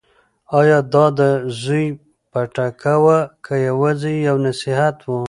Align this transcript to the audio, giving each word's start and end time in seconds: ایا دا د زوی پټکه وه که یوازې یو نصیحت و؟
ایا 0.57 0.79
دا 0.93 1.05
د 1.17 1.19
زوی 1.61 1.85
پټکه 2.31 2.95
وه 3.03 3.19
که 3.45 3.53
یوازې 3.67 4.13
یو 4.27 4.35
نصیحت 4.47 4.97
و؟ 5.05 5.11